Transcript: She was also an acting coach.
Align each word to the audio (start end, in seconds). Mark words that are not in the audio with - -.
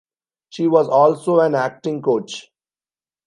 She 0.49 0.65
was 0.67 0.87
also 0.89 1.41
an 1.41 1.53
acting 1.53 2.01
coach. 2.01 2.49